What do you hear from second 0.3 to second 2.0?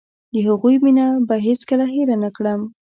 د هغوی مينه به هېڅ کله